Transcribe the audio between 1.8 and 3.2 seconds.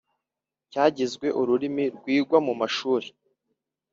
rwigwa mu mashuri,